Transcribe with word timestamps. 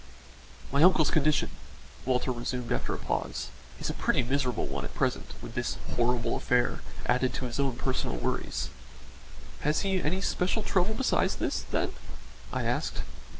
"My 0.71 0.81
uncle's 0.81 1.11
condition," 1.11 1.51
Walter 2.05 2.31
resumed 2.31 2.71
after 2.71 2.95
a 2.95 2.97
pause, 2.97 3.49
"is 3.79 3.87
a 3.87 3.93
pretty 3.93 4.23
miserable 4.23 4.65
one 4.65 4.83
at 4.83 4.95
present, 4.95 5.33
with 5.43 5.53
this 5.53 5.77
horrible 5.95 6.35
affair 6.35 6.79
added 7.05 7.35
to 7.35 7.45
his 7.45 7.59
own 7.59 7.75
personal 7.75 8.15
worries." 8.17 8.69
"Has 9.59 9.81
he 9.81 10.01
any 10.01 10.19
special 10.19 10.63
trouble 10.63 10.95
besides 10.95 11.35
this, 11.35 11.61
then?" 11.69 11.93
I 12.51 12.63
asked. 12.63 13.03